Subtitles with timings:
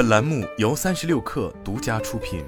[0.00, 2.42] 本栏目由三十六氪独家出品。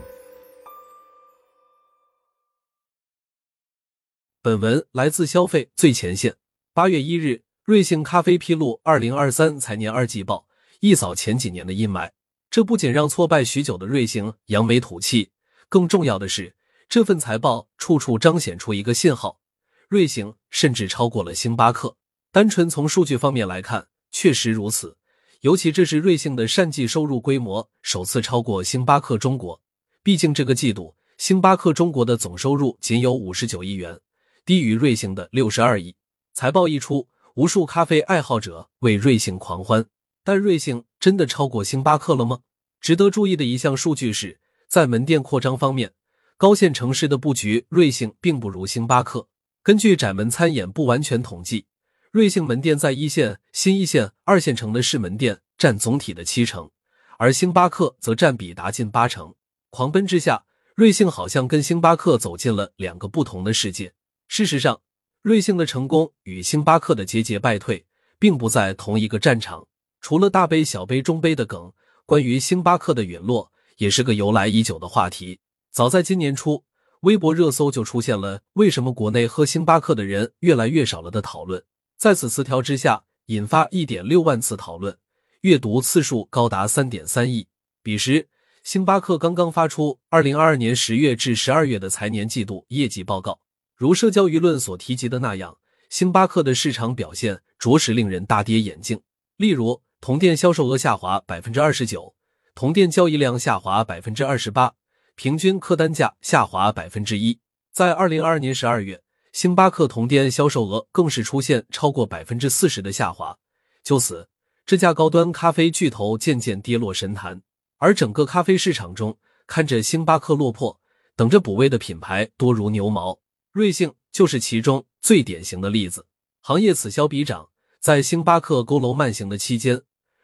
[4.41, 6.37] 本文来自消费最前线。
[6.73, 10.47] 八月一日，瑞幸咖啡披露二零二三财年二季报，
[10.81, 12.13] 一扫前几年的阴霾。
[12.51, 15.33] 这不仅让挫败许久的瑞幸扬眉吐气，
[15.69, 16.57] 更重要的是，
[16.89, 19.43] 这份财报处处彰显出一个信号：
[19.91, 21.99] 瑞幸甚至超过了星巴克。
[22.31, 24.97] 单纯从数据方面来看，确实如此。
[25.43, 29.61] 尤其这是瑞幸的单季收入规模首次超过星巴克中国。
[30.01, 33.99] 毕竟这个季度，星巴克中国的总收入仅有五十九亿元，
[34.47, 35.97] 低于瑞幸的六十二亿。
[36.33, 39.85] 财报一出，无数咖啡爱好者为瑞幸狂欢。
[40.23, 42.39] 但瑞幸真的超过星巴克了吗？
[42.81, 44.39] 值得注意的一项数据是，
[44.69, 45.93] 在门店扩张方面，
[46.37, 49.27] 高线城市的布局，瑞幸并不如星巴克。
[49.65, 51.67] 根据窄门餐饮不完全统计。
[52.13, 56.71] 瑞幸门店在一线、新一线、二线城的市门店占总体的七成，
[57.17, 59.35] 而星巴克则占比达近八成。
[59.71, 60.45] 狂奔之下，
[60.75, 63.95] 瑞幸好像跟星巴克走进了两个不同的世界。
[64.29, 64.83] 事实上，
[65.23, 67.87] 瑞幸的成功与星巴克的节节败退
[68.19, 69.67] 并不在同一个战场。
[70.03, 71.73] 除了大杯、小杯、中杯的梗，
[72.05, 75.41] 关于星巴克的陨落也是个由来已久的话题。
[75.71, 76.63] 早在今年初，
[77.01, 81.65] 微博热搜就出现了“为什么国内喝星巴克的人越来越少了”的讨论。
[82.03, 84.99] 在此词条之下，引发一点六万次讨论，
[85.43, 87.47] 阅读次数高达三点三亿。
[87.81, 88.29] 彼时，
[88.65, 93.39] 星巴克刚刚发出二零二二年十月至十二月的财年季度业绩报告。
[93.77, 95.57] 如社交舆论所提及的那样，
[95.91, 99.01] 星巴克的市场表现着实令人大跌眼镜。
[99.37, 102.17] 例如，同店销售额下滑百分之二十九，
[102.57, 104.75] 同店交易量下滑百分之二十八，
[105.15, 107.39] 平均客单价下滑百分之一。
[107.71, 109.01] 在二零二二年十二月。
[109.33, 113.39] 星巴克同店销售额更是出现超过百分之四十的下滑，
[113.83, 114.29] 就此，
[114.67, 117.41] 这家高端咖啡巨头渐渐跌落神坛。
[117.79, 119.17] 而整个咖啡市场中，
[119.47, 120.79] 看着星巴克落魄，
[121.17, 123.19] 等着补位的品牌多如牛毛，
[123.53, 126.07] 瑞幸就是其中最典型的例子。
[126.43, 127.49] 行业此消彼长，
[127.81, 129.81] 在星巴克佝偻慢行的期间，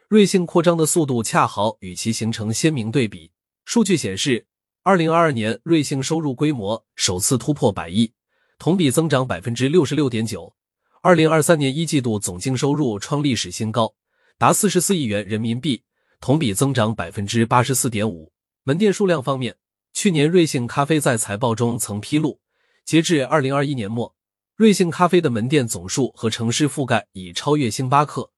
[0.09, 3.33] 瑞幸扩张的速度恰好与其形成鲜明对比。
[3.65, 4.47] 数据显示，
[4.83, 8.13] 二零二二年瑞幸收入规模首次突破百亿。
[8.59, 10.53] 同比增长百分之六十六点九，
[11.01, 13.95] 二零二三年一季度总净收入创历史新高，
[14.37, 15.81] 达四十四亿元人民币，
[16.21, 18.33] 同比增长百分之八十四点五。
[18.65, 19.55] 门店数量方面，
[19.95, 22.41] 去年瑞幸咖啡在财报中曾披露，
[22.85, 24.13] 截至二零二一年末，
[24.57, 28.29] 瑞幸咖啡的门店总数和城市覆盖已超越星巴克，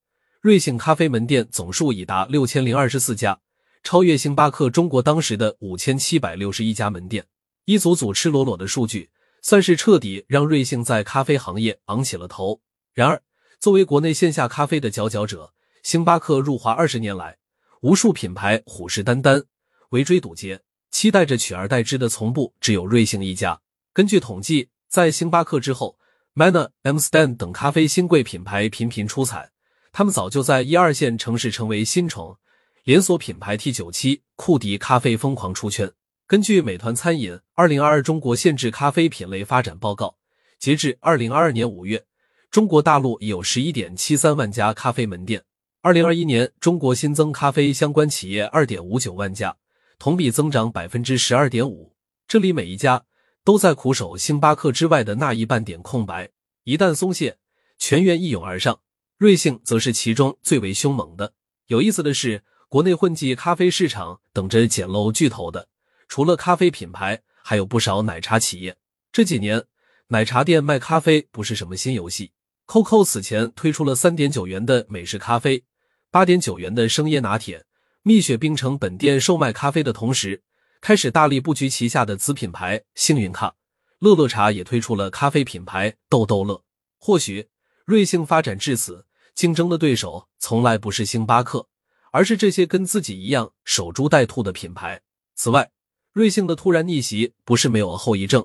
[0.43, 3.41] 瑞幸咖啡门店总数已达六千零二十四家，
[3.83, 7.25] 超越星巴克中国当时的五千七百六十一家门店，
[7.65, 9.09] 一组组赤裸裸的数据。
[9.43, 12.61] 算是彻底让瑞幸在咖啡行业昂起了头。
[12.93, 13.23] 然而，
[13.59, 15.53] 作为国内线下咖啡的佼佼者，
[15.83, 17.39] 星巴克入华二十年来，
[17.83, 19.45] 无数品牌虎视眈眈，
[19.91, 23.61] 围追堵截，期待着取而代之的从不只有瑞幸一家。
[23.93, 25.99] 根据统计，在星巴克之后
[26.35, 29.51] ，Manner、M Stand 等咖啡新贵品牌频频出彩，
[29.93, 32.37] 他们早就在一二线城市成为新宠。
[32.85, 35.93] 连锁品牌 T 九七、库迪咖啡疯狂出圈。
[36.31, 40.15] 根据美团餐饮二零二二中国限制咖啡品类发展报告，
[40.61, 42.05] 截至二零二二年五月，
[42.53, 45.43] 中国大陆已有十一点七三万家咖啡门店。
[45.81, 49.57] 二零二一年，中国新增咖啡相关企业二点五九万家，
[49.99, 51.97] 同比增长百分之十二点五。
[52.29, 53.03] 这里每一家
[53.43, 56.31] 都在苦守星巴克之外的那一半点空白，
[56.63, 57.39] 一旦松懈，
[57.77, 58.79] 全员一涌而上。
[59.19, 61.33] 瑞幸则是其中最为凶猛的。
[61.67, 65.67] 有意思的是，国内混迹咖啡市场等着捡漏巨头的。
[66.11, 68.77] 除了咖啡品牌，还有不少奶茶企业。
[69.13, 69.65] 这几年，
[70.09, 72.33] 奶茶店卖咖啡不是什么新游戏。
[72.67, 75.63] COCO 此前推出了三点九元的美式咖啡，
[76.11, 77.65] 八点九元的生椰拿铁。
[78.03, 80.43] 蜜雪冰城本店售卖咖啡的同时，
[80.81, 83.55] 开始大力布局旗下的子品牌幸运咖。
[84.01, 86.65] 乐乐茶也推出了咖啡品牌豆豆乐。
[86.99, 87.49] 或许，
[87.85, 89.07] 瑞幸发展至此，
[89.37, 91.69] 竞争的对手从来不是星巴克，
[92.11, 95.03] 而是这些跟自己一样守株待兔的品牌。
[95.37, 95.71] 此外，
[96.13, 98.45] 瑞幸的突然逆袭不是没有后遗症，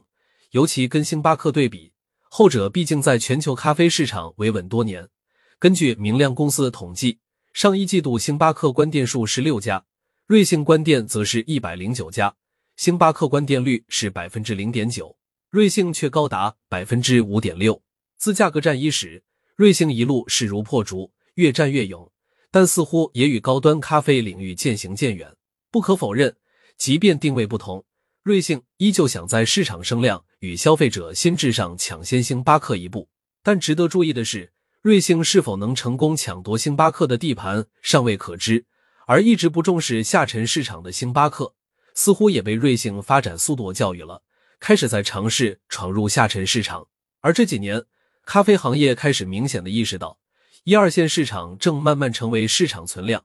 [0.51, 1.93] 尤其跟星巴克对比，
[2.29, 5.09] 后者毕竟在全球咖啡市场维稳多年。
[5.57, 7.17] 根据明亮公司的统计，
[7.53, 9.83] 上一季度星巴克关店数十六家，
[10.27, 12.35] 瑞幸关店则是一百零九家。
[12.75, 15.17] 星巴克关店率是百分之零点九，
[15.49, 17.81] 瑞幸却高达百分之五点六。
[18.17, 19.23] 自价格战伊始，
[19.55, 22.11] 瑞幸一路势如破竹，越战越勇，
[22.51, 25.35] 但似乎也与高端咖啡领域渐行渐远。
[25.71, 26.35] 不可否认。
[26.77, 27.85] 即便定位不同，
[28.23, 33.09] 瑞幸依旧想在市场声量与消费者心智上抢先星巴克一步。
[33.43, 34.51] 但值得注意的是，
[34.81, 38.65] 瑞幸是否能成功抢夺星巴克的地盘尚未可知。
[39.07, 41.53] 而一直不重视下沉市场的星巴克，
[41.93, 44.23] 似乎也被瑞幸发展速度教育了，
[44.59, 46.87] 开始在尝试闯入下沉市场。
[47.21, 47.85] 而这几年，
[48.25, 50.17] 咖啡行业开始明显的意识到，
[50.63, 53.23] 一二线市场正慢慢成为市场存量，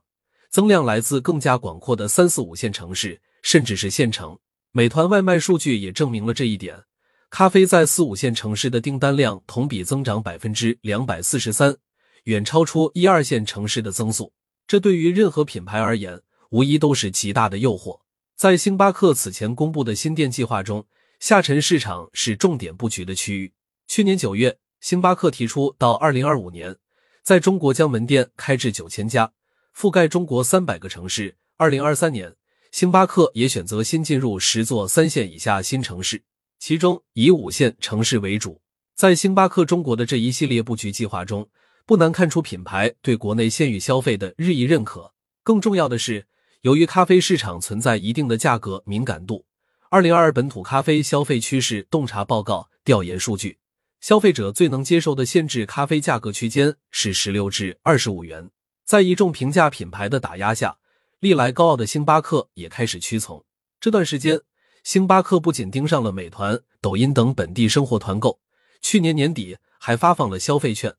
[0.51, 4.37] 增量来自更加广阔的三四五线城市，甚至是县城。
[4.71, 6.83] 美团外卖数据也证明了这一点，
[7.29, 11.75] 咖啡在四五线城市的订单量同比增长百分之两百四十三，
[12.23, 14.33] 远超出一二线城市的增速。
[14.65, 16.21] 这对于任何品牌而言，
[16.51, 17.99] 无疑都是极大的诱惑。
[18.37, 20.85] 在星巴克此前公布的新店计划中，
[21.19, 23.53] 下沉市场是重点布局的区域。
[23.87, 26.77] 去年九月，星巴克提出到二零二五年，
[27.23, 29.33] 在中国将门店开至九千家，
[29.75, 31.35] 覆盖中国三百个城市。
[31.57, 32.35] 二零二三年。
[32.71, 36.23] 星巴克也选择新进入十座三线以下新城市，
[36.57, 38.61] 其中以五线城市为主。
[38.95, 41.49] 在星巴克中国的这一系列布局计划中，
[41.85, 45.13] 不难看出品牌对国内县域消费的日益认可。
[45.43, 46.25] 更重要的是，
[46.61, 49.45] 由于咖啡市场存在一定的价格敏感度，
[49.89, 53.59] 二零二二本土咖啡消费趋势洞察报告调研数据，
[53.99, 58.49] 消费者最能接受的限制咖啡价格区间是十六至二十五元。
[58.85, 60.77] 在一众平价品牌的打压下。
[61.21, 63.45] 历来高傲的星巴克也开始屈从。
[63.79, 64.41] 这段时间，
[64.83, 68.39] 星巴克不仅盯上了美团、抖音等本地生活团购，
[68.81, 70.95] 去年年底还发放了消费券，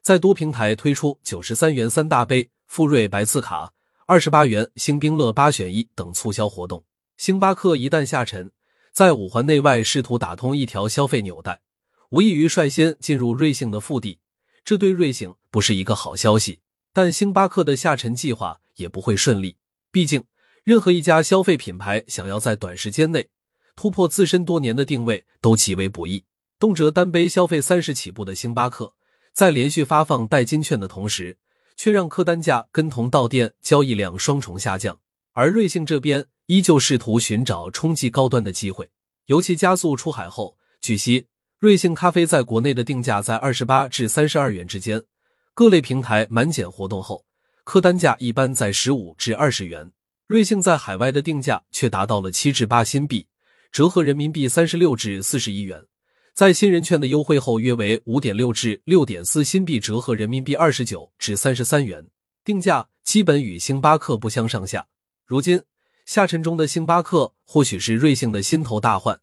[0.00, 3.72] 在多平台推出九十三元三大杯、富瑞白刺卡、
[4.06, 6.84] 二十八元星冰乐八选一等促销活动。
[7.16, 8.52] 星巴克一旦下沉，
[8.92, 11.62] 在五环内外试图打通一条消费纽带，
[12.10, 14.20] 无异于率先进入瑞幸的腹地，
[14.64, 16.60] 这对瑞幸不是一个好消息。
[16.92, 19.56] 但星巴克的下沉计划也不会顺利。
[19.94, 20.24] 毕竟，
[20.64, 23.28] 任何一家消费品牌想要在短时间内
[23.76, 26.24] 突破自身多年的定位都极为不易。
[26.58, 28.92] 动辄单杯消费三十起步的星巴克，
[29.32, 31.38] 在连续发放代金券的同时，
[31.76, 34.98] 却让客单价跟同到店交易量双重下降。
[35.32, 38.90] 而瑞幸这边依旧试图寻找冲击高端的机会，
[39.26, 41.28] 尤其加速出海后，据悉，
[41.60, 45.04] 瑞幸咖啡在国内的定价在二十八至三十二元之间，
[45.54, 47.24] 各类平台满减活动后。
[47.64, 49.90] 客单价一般在十五至二十元，
[50.26, 53.26] 瑞幸在海外的定价却达到了七至八新币，
[53.72, 55.82] 折合人民币三十六至四十一元。
[56.34, 62.06] 在新人券的优惠后，约为五点六至六点四新币，折合人民币二十九至三十三元。
[62.44, 64.86] 定价基本与星巴克不相上下。
[65.24, 65.62] 如今
[66.04, 69.18] 下沉中的星巴克或许是瑞幸的心头大患。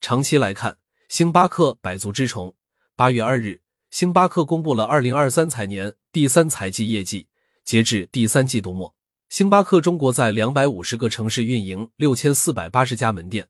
[0.00, 2.52] 长期来看，星巴克百足之虫。
[2.96, 3.60] 八月二日，
[3.90, 7.28] 星巴克公布了二零二三财年第三财季业绩。
[7.64, 8.94] 截至第三季度末，
[9.30, 13.48] 星巴克中国在两百五十个城市运营六千四百八十家门店，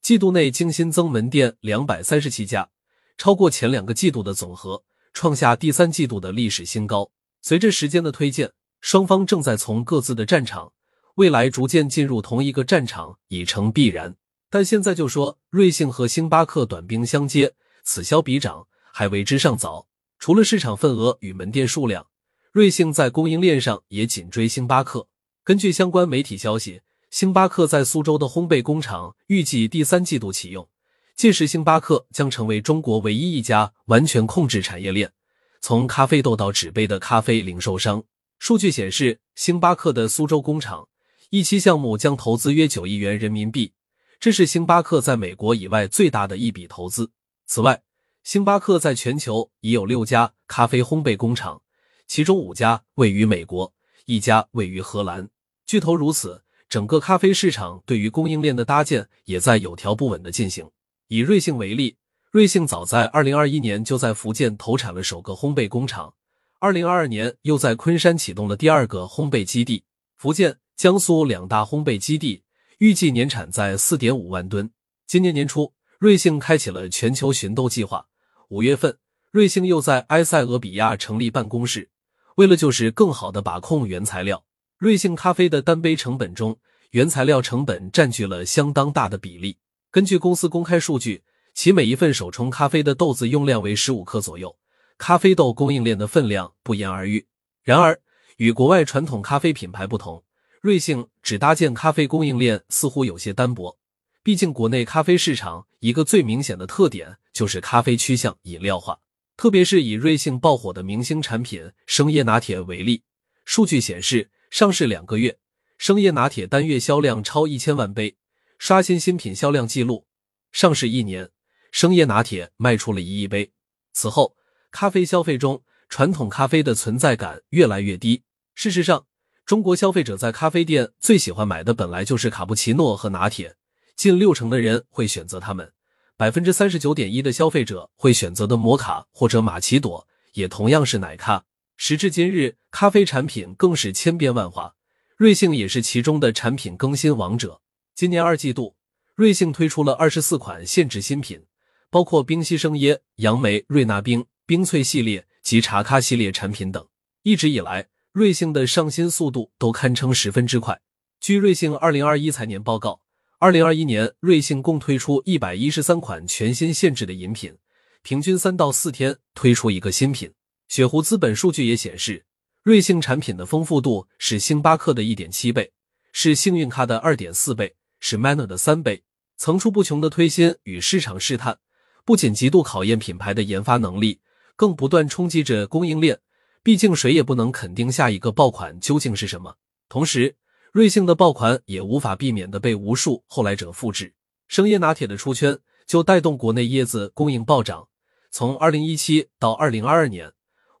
[0.00, 2.70] 季度内净新增门店两百三十七家，
[3.18, 7.10] 超过前两个季度的总和，创下第三季度的历史新高。
[7.42, 10.72] 随着时间的推荐，双方正在从各自的战场，
[11.16, 14.14] 未来逐渐进入同一个战场已成必然。
[14.48, 17.52] 但现在就说瑞幸和星巴克短兵相接，
[17.82, 19.88] 此消彼长，还为之尚早。
[20.20, 22.06] 除了市场份额与门店数量。
[22.56, 25.08] 瑞幸在供应链上也紧追星巴克。
[25.44, 26.80] 根据相关媒体消息，
[27.10, 30.66] 星巴克在苏州的烘焙工厂预计第三季度启用，
[31.14, 35.12] 届时星巴克将成为中国唯一一家完全控制产业链，
[35.60, 38.02] 从咖啡豆到纸杯的咖啡零售商。
[38.38, 40.88] 数据显示，星巴克的苏州工厂
[41.28, 43.74] 一期项目将投资约九亿元人民币，
[44.18, 47.10] 这是星巴克在美国以外最大的一笔投资。
[47.46, 47.82] 此外，
[48.24, 51.60] 星巴克在全球已有六家咖啡烘焙工厂。
[52.06, 53.72] 其中五家位于美国，
[54.06, 55.28] 一家位于荷兰。
[55.66, 60.70] 巨头如此，整个咖啡市场对于供应链的搭建也在有条不紊的进行。
[61.08, 61.96] 以瑞幸为例，
[62.30, 66.14] 瑞幸早在二零二一年就在福建投产了首个烘焙工厂，
[66.58, 69.84] 二零二二年又在昆山启动了第二个烘焙基地。
[70.16, 72.42] 福建、江苏两大烘焙基地
[72.78, 74.70] 预计年产在四点五万吨。
[75.06, 78.06] 今年年初，瑞幸开启了全球寻豆计划。
[78.48, 78.96] 五月份，
[79.30, 81.90] 瑞幸又在埃塞俄比亚成立办公室。
[82.36, 84.44] 为了就是更好的把控原材料，
[84.76, 86.58] 瑞幸咖啡的单杯成本中，
[86.90, 89.56] 原材料成本占据了相当大的比例。
[89.90, 91.24] 根据公司公开数据，
[91.54, 94.54] 其每一份手冲咖啡的豆子用量为十五克左右，
[94.98, 97.26] 咖啡豆供应链的分量不言而喻。
[97.62, 97.98] 然而，
[98.36, 100.22] 与国外传统咖啡品牌不同，
[100.60, 103.78] 瑞幸只搭建咖啡供应链似乎有些单薄。
[104.22, 108.98] 毕竟，国内咖啡市场一个最明显的特点就是咖啡趋向饮料化。
[109.36, 113.02] 特别是以瑞幸爆火的明星产品生椰拿铁为例，
[113.44, 115.38] 数据显示，上市两个月，
[115.76, 118.16] 生椰拿铁单月销量超一千万杯，
[118.58, 120.06] 刷新新品销量记录。
[120.52, 121.28] 上市一年，
[121.70, 123.52] 生椰拿铁卖出了一亿杯。
[123.92, 124.34] 此后，
[124.70, 128.22] 咖啡消费中传统咖啡的存在感越来越低。
[128.54, 129.06] 事实上，
[129.44, 133.56] 中国消费者在咖啡店最喜欢买的本来就是卡布奇诺和拿铁，
[133.94, 135.70] 近六成的人会选择它们。
[136.18, 141.44] 百分之三十九点一的消费者会选择的摩卡或者玛奇朵，也同样是奶咖。
[141.76, 144.76] 时至今日，咖啡产品更是千变万化，
[145.18, 147.60] 瑞幸也是其中的产品更新王者。
[147.94, 148.76] 今年二季度，
[149.14, 151.44] 瑞幸推出了二十四款限制新品，
[151.90, 156.82] 包括冰溪生椰、杨梅、瑞纳冰、冰萃系列及茶咖系列产品等。
[157.24, 160.80] 一直以来，瑞幸的上新速度都堪称十分之快。
[161.20, 163.02] 据瑞幸二零二一财年报告，
[163.38, 167.54] 二零二一年瑞幸共推出一百一十三款全新限制的饮品，
[168.00, 170.32] 平均三到四天推出一个新品。
[170.68, 172.24] 雪狐资本数据也显示，
[172.62, 175.70] 瑞幸产品的丰富度是星巴克的一点七倍，
[176.12, 179.04] 是幸运咖的二点四倍，是 Manner 的三倍。
[179.36, 181.58] 层出不穷的推新与市场试探，
[182.06, 184.20] 不仅极度考验品牌的研发能力，
[184.56, 186.18] 更不断冲击着供应链。
[186.62, 189.56] 毕竟谁也不能肯定下一个爆款究竟是什么。
[189.90, 190.36] 同时，
[190.76, 194.12] 瑞幸的爆款也无法避免的被无数后来者复制。
[194.46, 197.88] 生椰拿铁的出圈就带动国内椰子供应暴涨。
[198.30, 200.30] 从二零一七到二零二二年，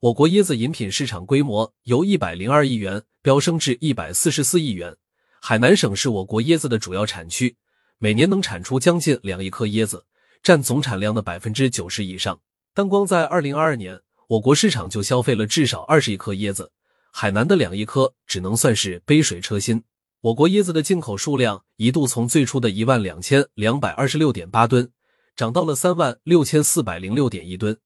[0.00, 4.94] 我国椰子饮品市场规模由一百零二亿元飙升至一百四十四亿元。
[5.40, 7.56] 海南省是我国椰子的主要产区，
[7.96, 10.04] 每年能产出将近两亿颗椰子，
[10.42, 12.38] 占总产量的百分之九十以上。
[12.74, 13.98] 但光在二零二二年。
[14.28, 16.72] 我国市场就消费了至少二十亿颗椰子，
[17.18, 19.82] 海南的两亿颗只能算是杯水车薪。
[20.20, 24.92] 我国椰子的进口数量一度从最初的一万两千两百二十六点八吨，
[25.34, 27.78] 涨到了三万六千四百零六点一吨，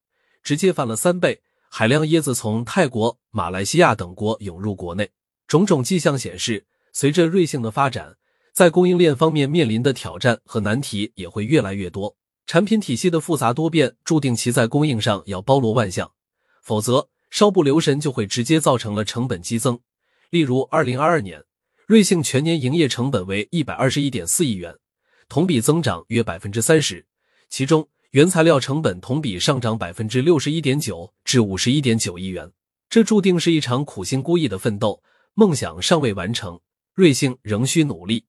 [0.43, 1.43] 直接翻了三倍。
[1.69, 5.09] 海量椰子从泰国、马来西亚等国涌入国内，
[5.47, 8.17] 种种迹象显示，随着瑞幸的发展，
[8.53, 12.17] 在供应链方面面临的挑战和难题也会越来越多。
[12.49, 16.11] 产品体系的复杂多变，注定其在供应上要包罗万象。
[16.61, 19.79] 否则，稍不留神就会直接造成了成本激增。
[20.31, 21.43] 例如，二零二二年，
[21.87, 24.75] 瑞幸全年营业成本为一百二十一点四亿元，
[25.29, 27.05] 同比增长约百分之三十。
[27.49, 32.51] 其中，原材料成本同比上涨百分之六十一点九至五十一点九亿元。
[32.89, 35.03] 这注定是一场苦心孤诣的奋斗，
[35.35, 36.61] 梦想尚未完成，
[36.95, 38.25] 瑞幸仍需努力。